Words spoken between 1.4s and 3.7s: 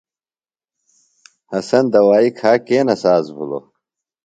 حسن دوائی کھا کینہ ساز بِھلوۡ؟